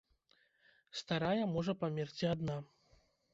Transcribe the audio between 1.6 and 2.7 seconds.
памерці адна.